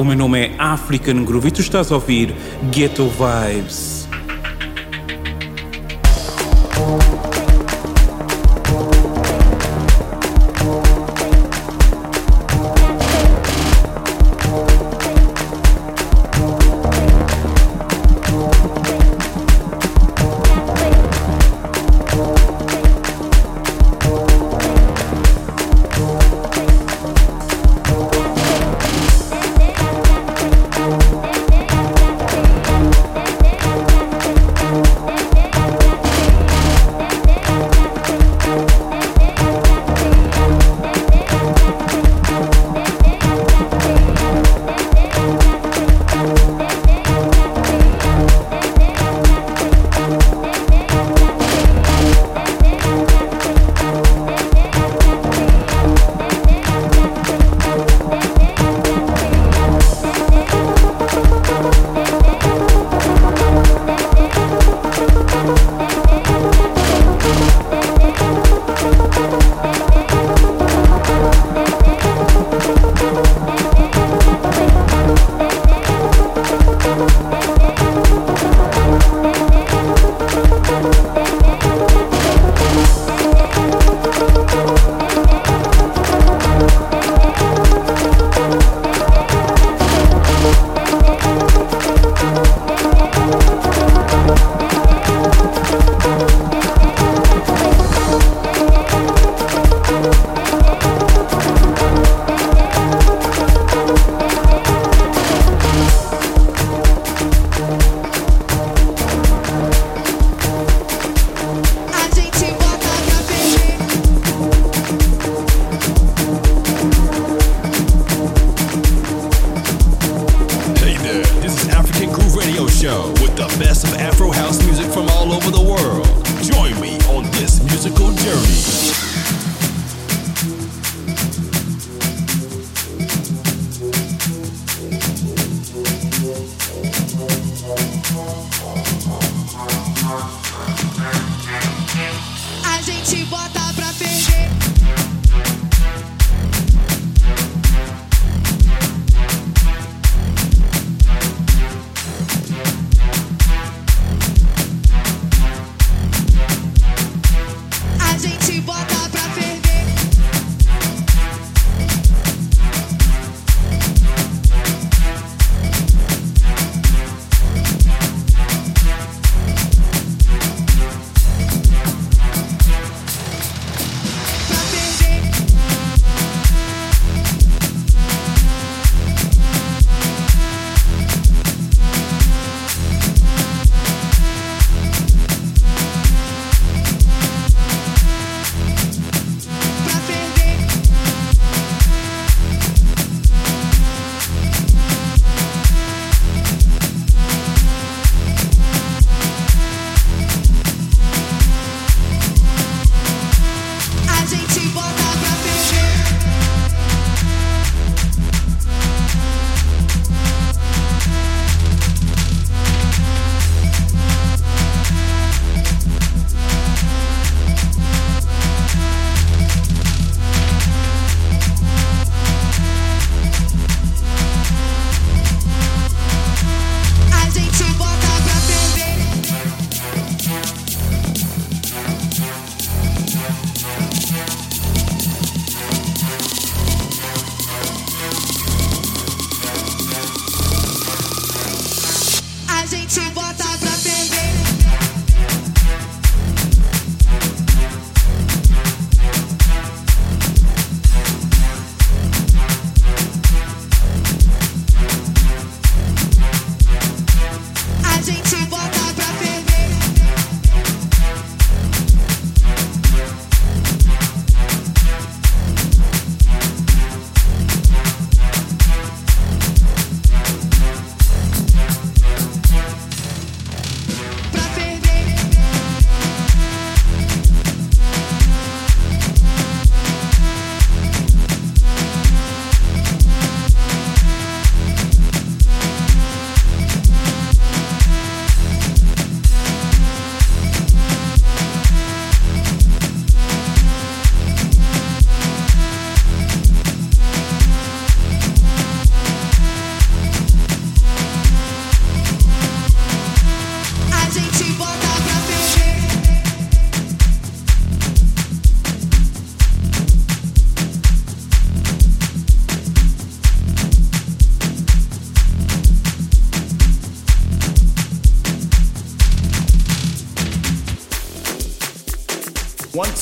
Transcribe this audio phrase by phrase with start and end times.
[0.00, 2.34] O meu nome é African Groove e tu estás a ouvir
[2.70, 3.89] Ghetto Vibes.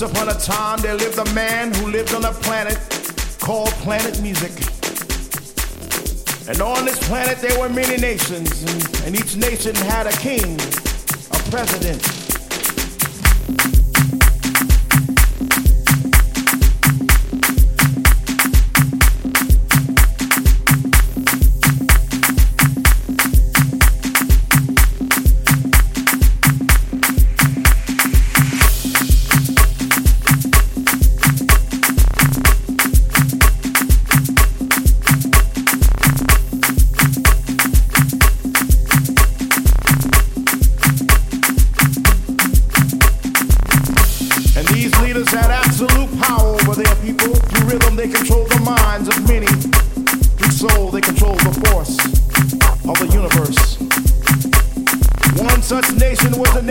[0.01, 2.79] Once upon a time, there lived a man who lived on a planet
[3.41, 4.53] called Planet Music.
[6.49, 10.55] And on this planet, there were many nations, and, and each nation had a king,
[11.33, 12.18] a president.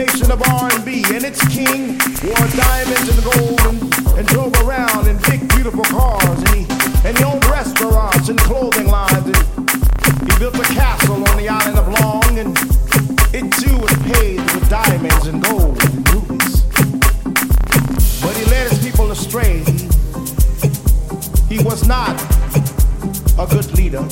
[0.08, 5.18] nation of R&B and its king wore diamonds and gold and, and drove around in
[5.30, 6.66] big, beautiful cars and he,
[7.08, 9.38] and he owned restaurants and clothing lines and
[10.24, 12.58] he built a castle on the island of Long and
[13.34, 16.62] it too was paved with diamonds and gold and rubies.
[18.22, 19.64] But he led his people astray.
[21.50, 22.16] He was not
[23.38, 24.04] a good leader.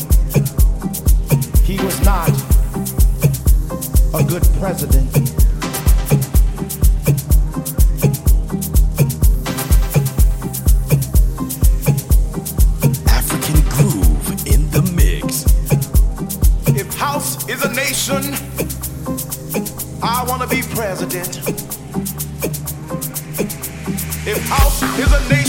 [1.64, 2.30] He was not
[4.14, 5.35] a good president.
[17.88, 18.34] nation.
[20.02, 21.38] I want to be president.
[24.28, 25.45] If house is a nation.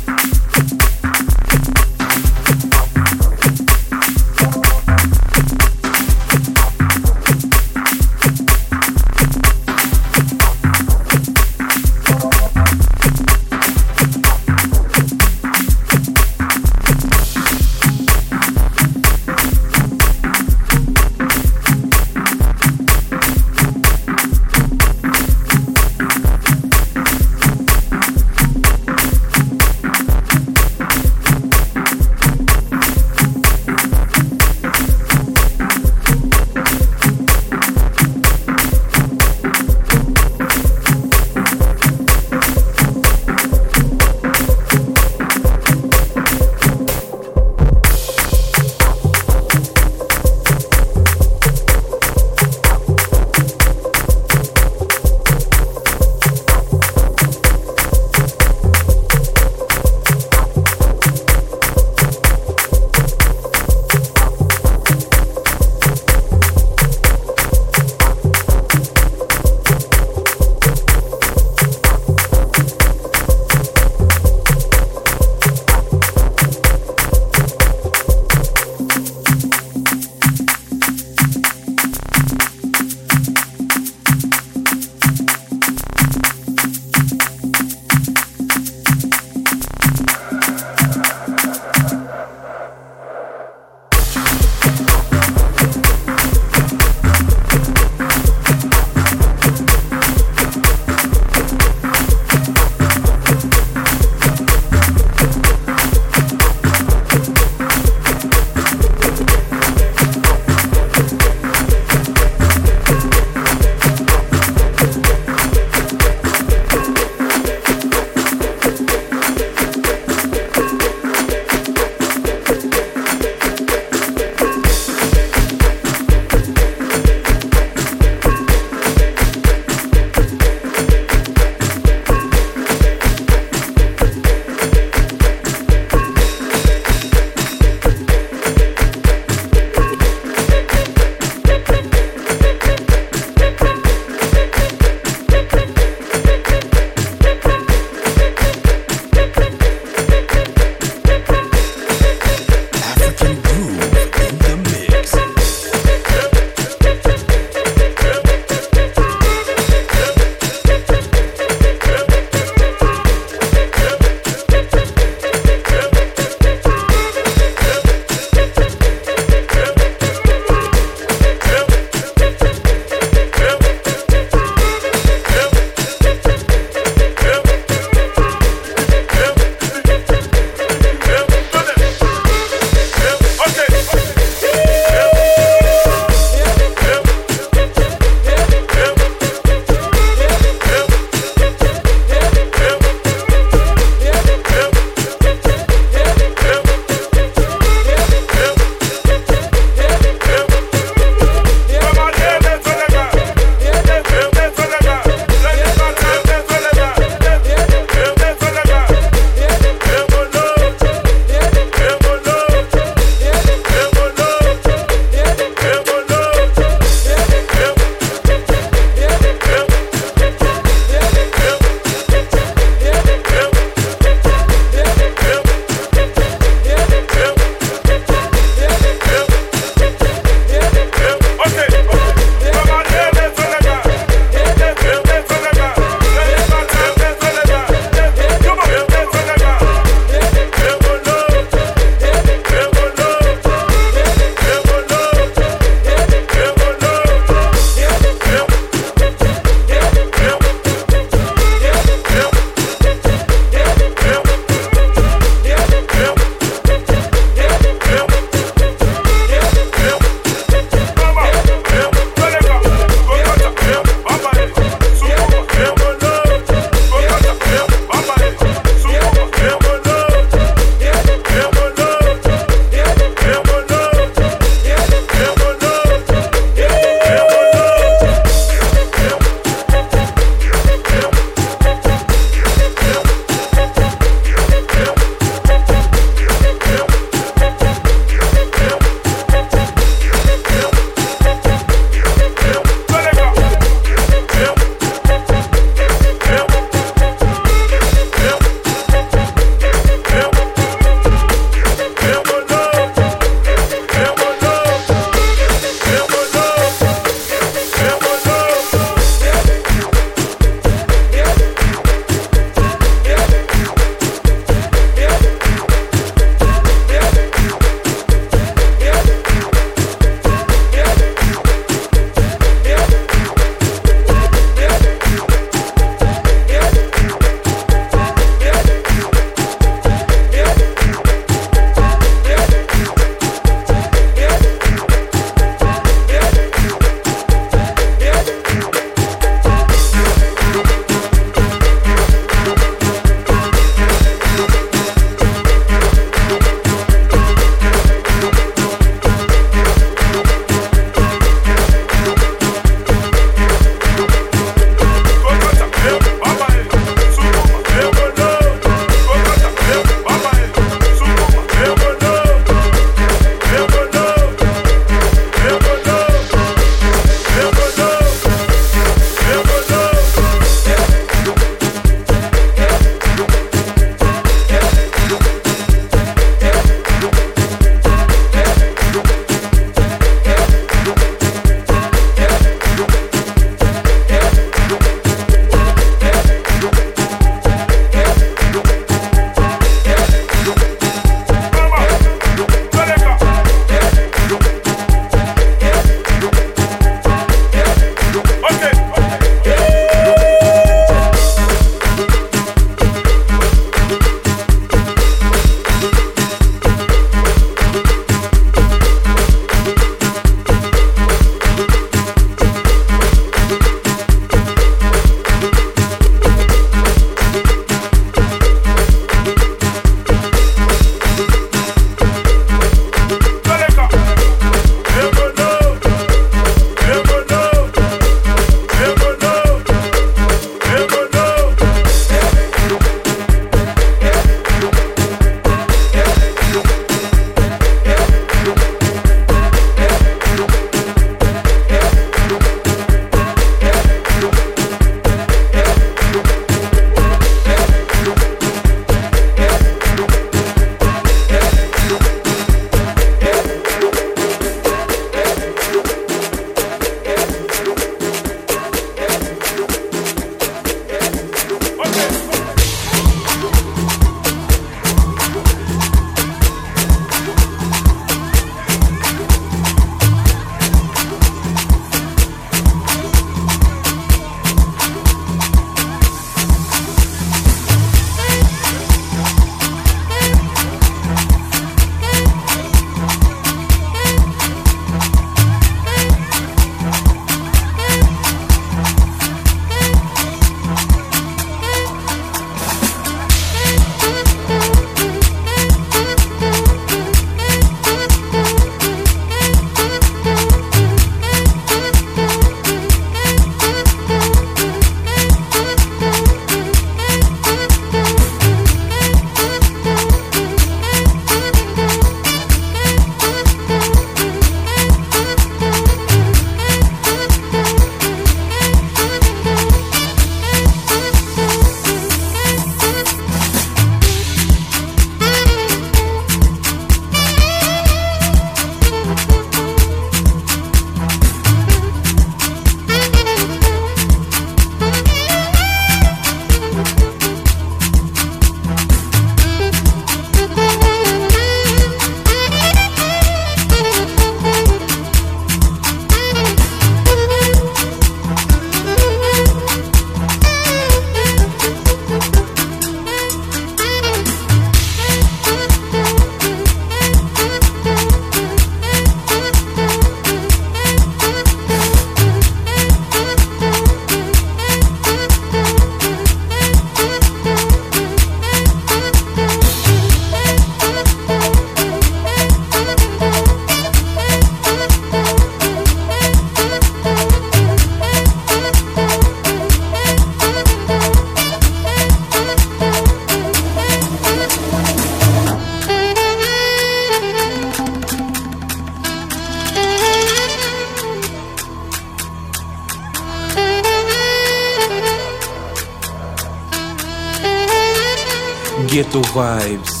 [599.11, 600.00] the vibes.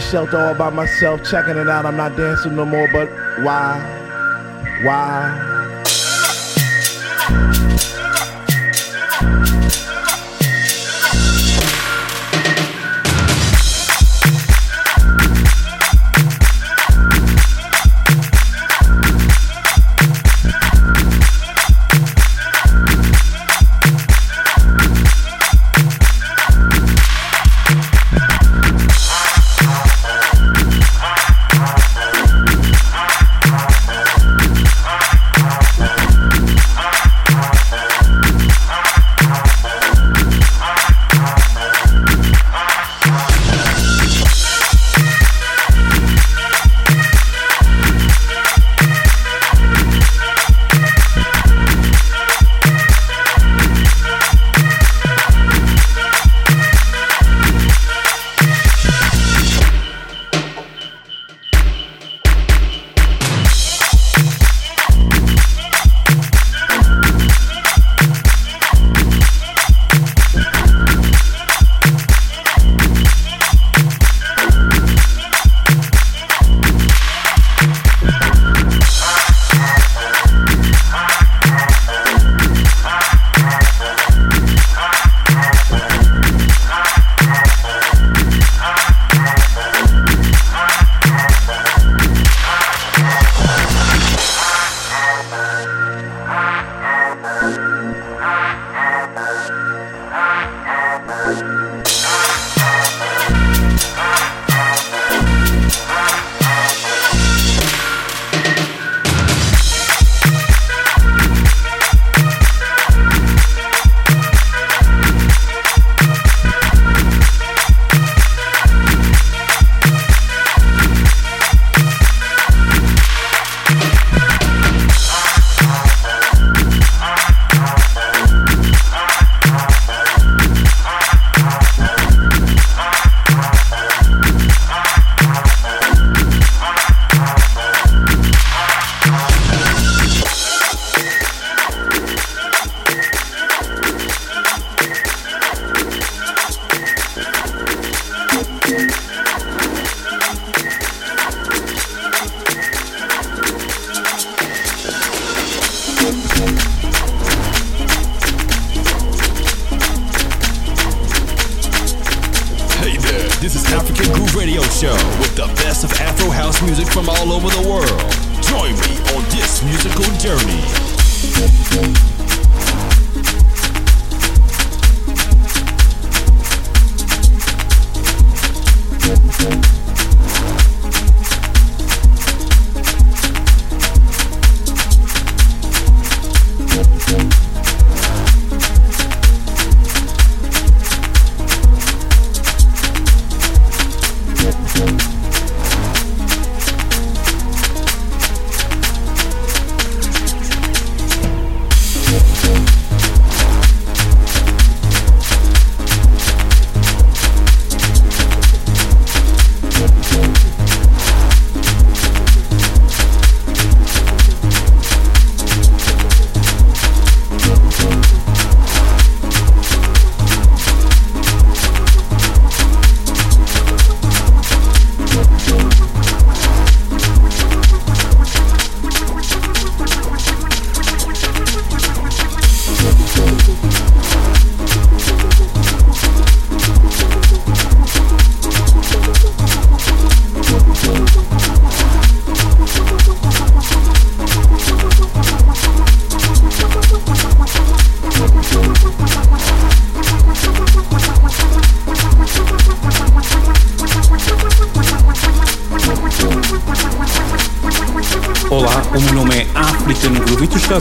[0.00, 1.86] Shelter all by myself, checking it out.
[1.86, 3.08] I'm not dancing no more, but
[3.42, 3.78] why?
[4.82, 5.56] Why?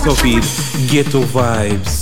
[0.07, 0.41] Ouvir
[0.87, 1.94] Ghetto Vibes.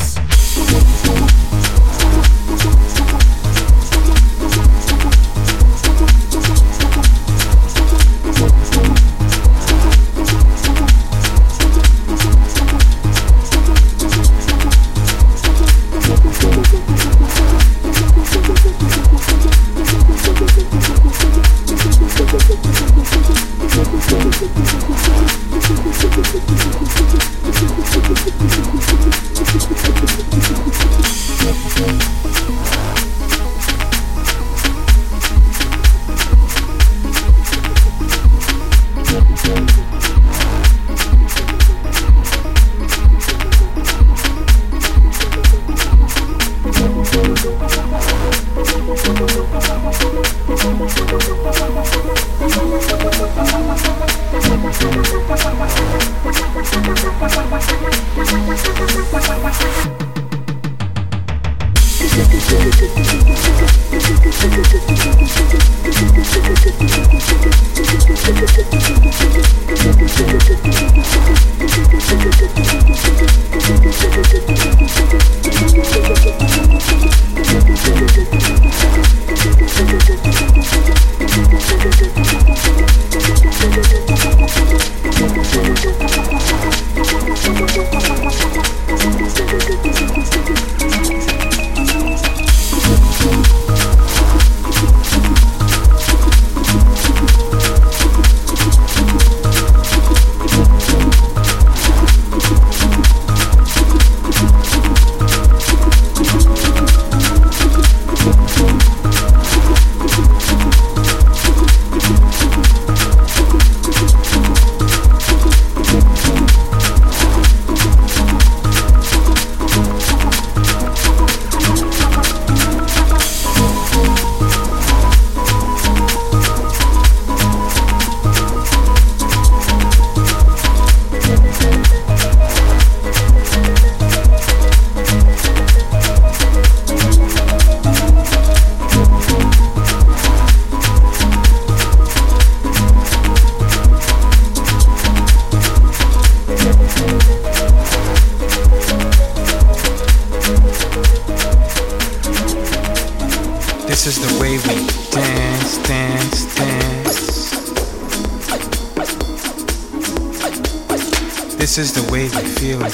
[47.44, 47.83] Bye.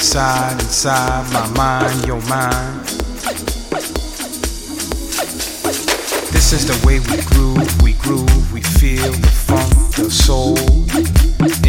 [0.00, 2.80] Inside, inside my mind, your mind.
[6.32, 10.56] This is the way we groove, we groove, we feel the funk, the soul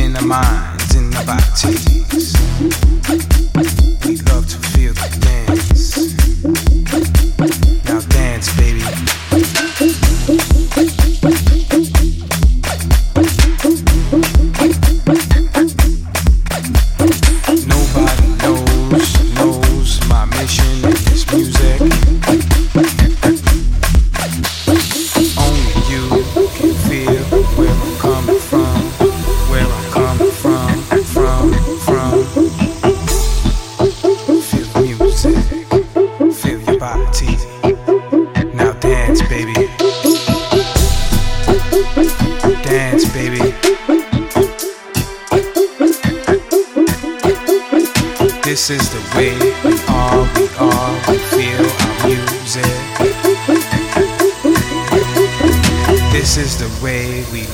[0.02, 3.41] in the minds, in the bodies.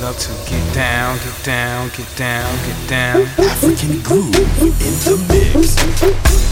[0.02, 3.22] Love to get down, get down, get down, get down.
[3.38, 4.72] African groove in
[5.04, 6.47] the O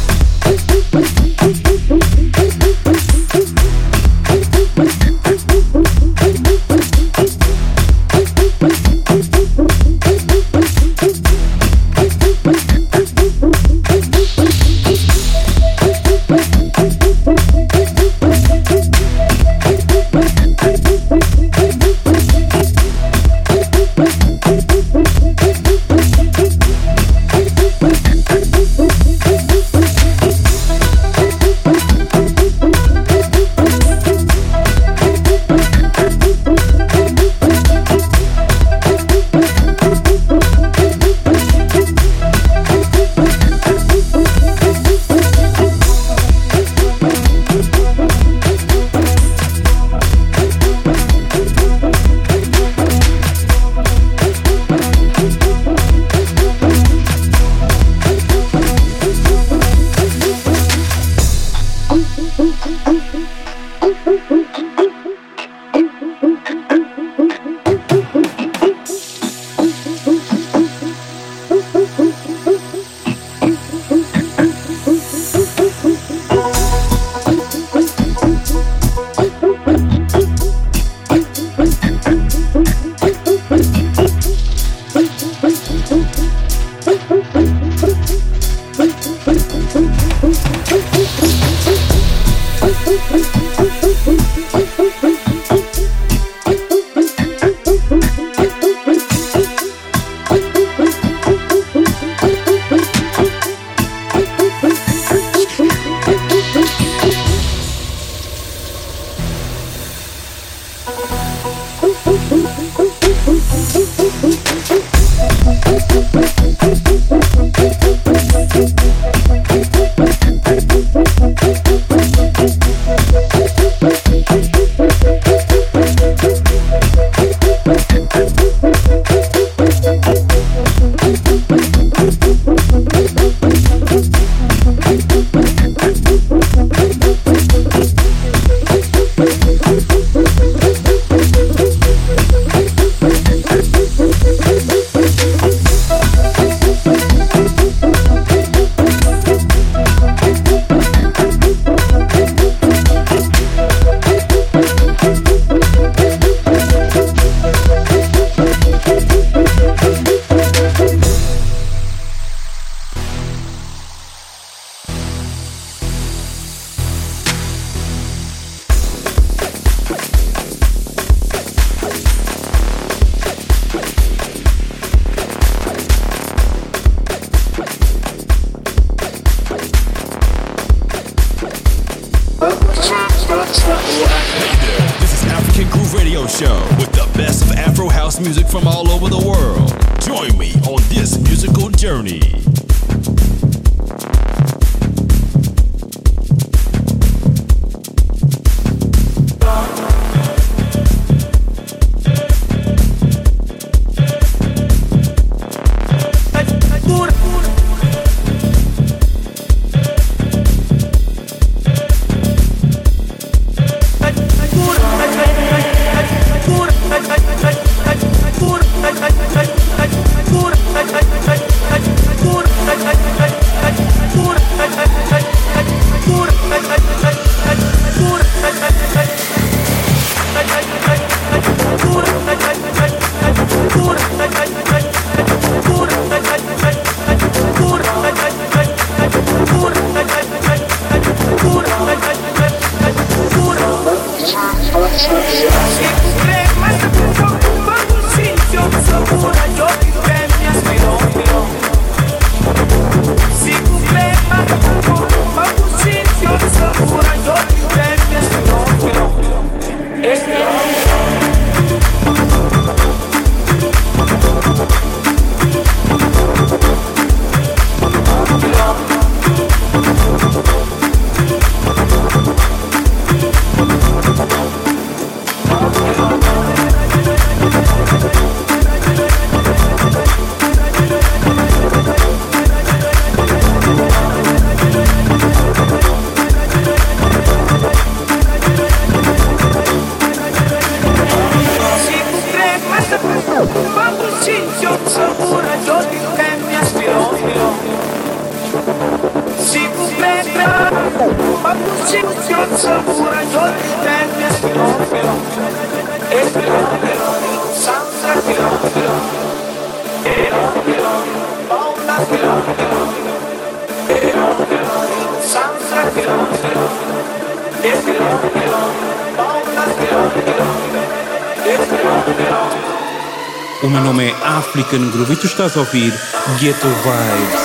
[325.45, 325.93] estás a ouvir
[326.39, 327.44] Ghetto Vibes.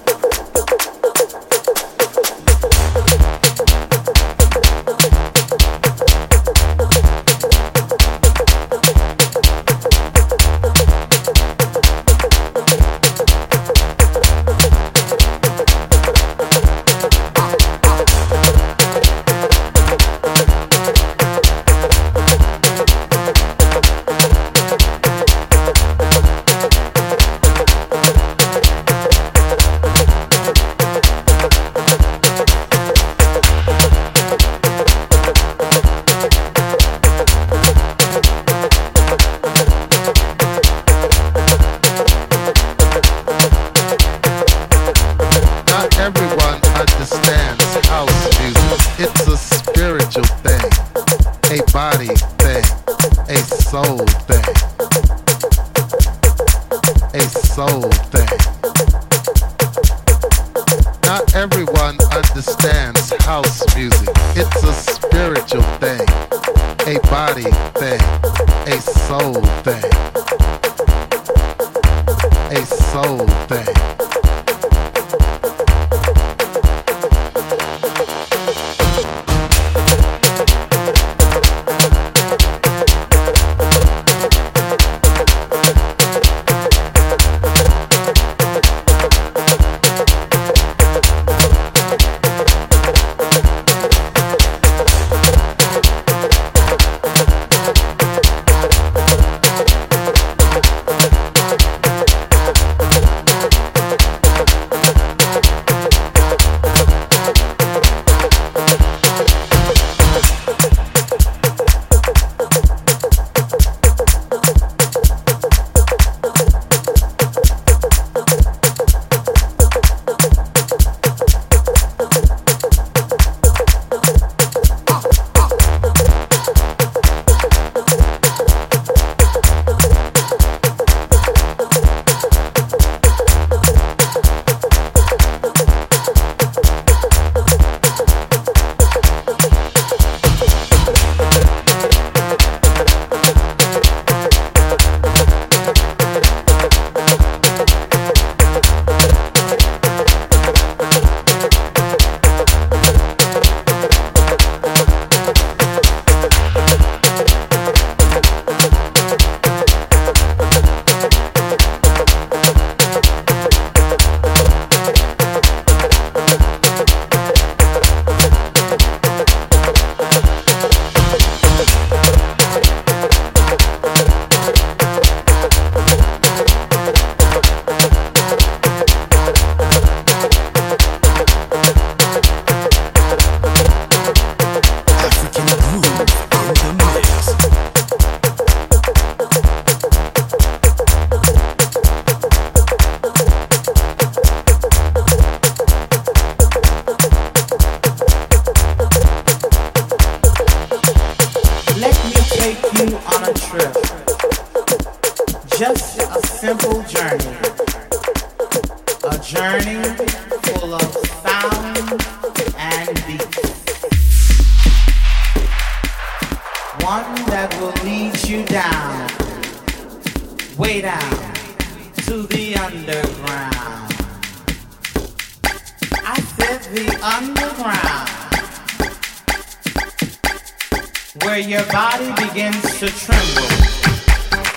[231.61, 233.43] your body begins to tremble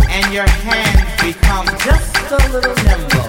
[0.08, 3.23] and your hands become just a little nimble.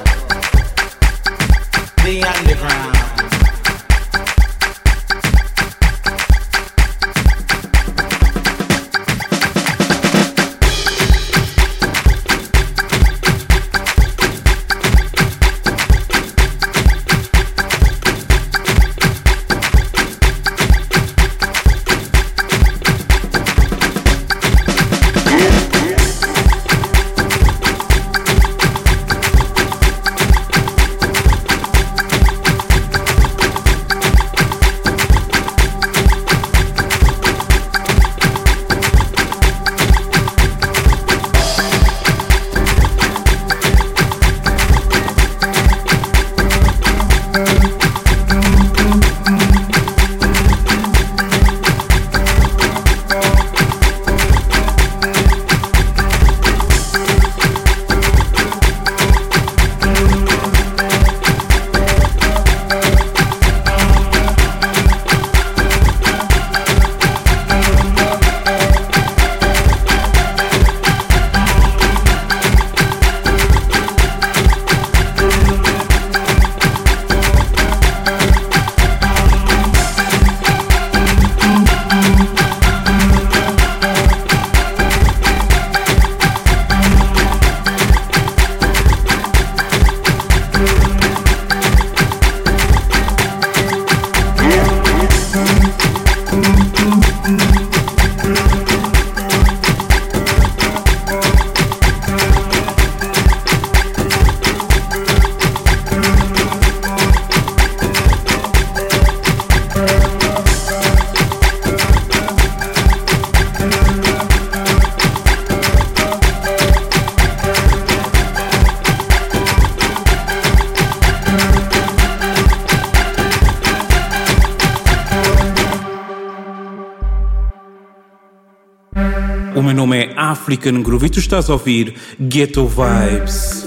[130.46, 133.65] African Groove e tu estás a ouvir Ghetto Vibes.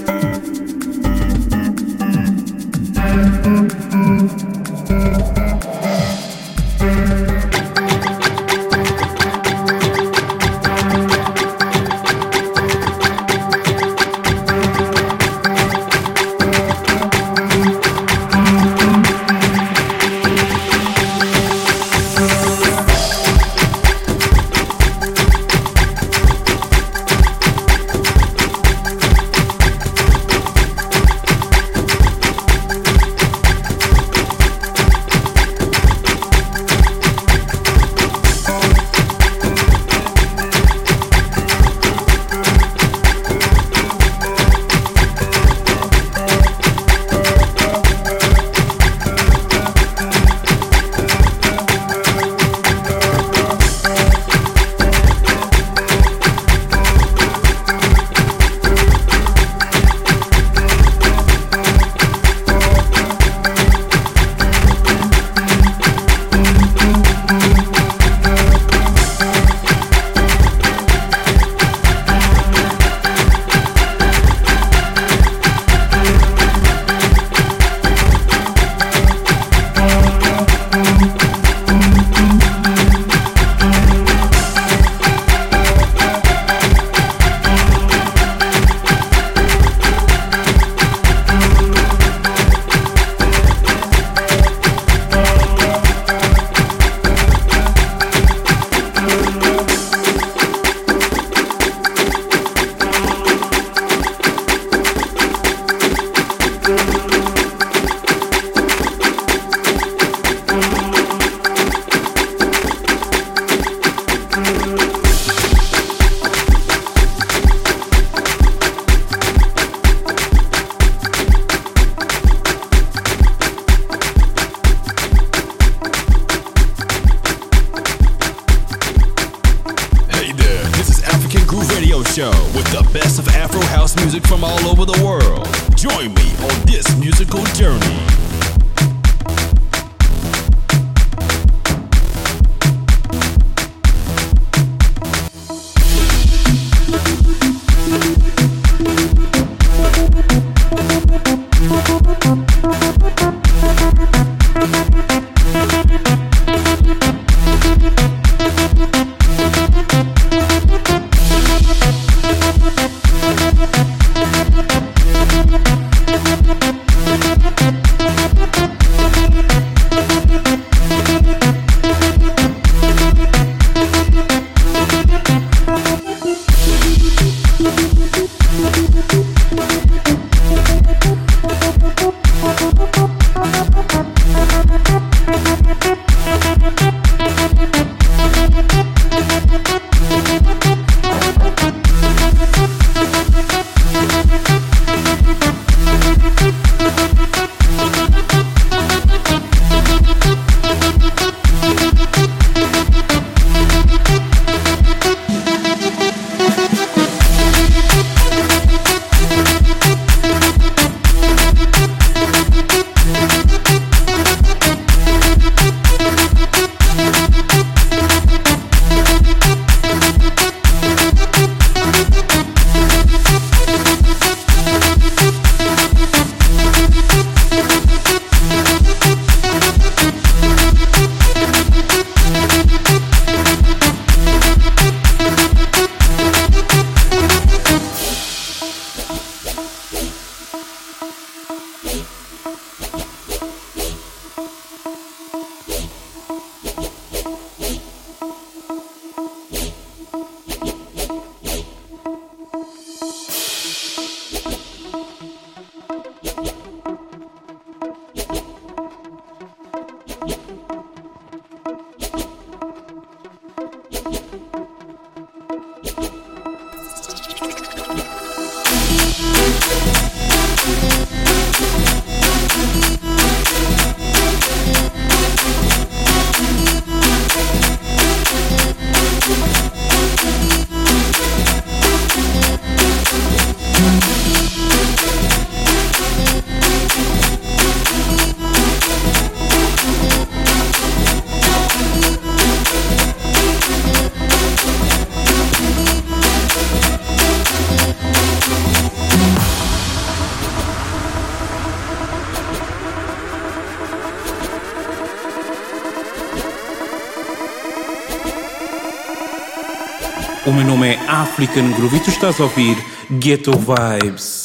[311.39, 312.77] African Groove e tu estás a ouvir
[313.09, 314.38] Ghetto Vibes.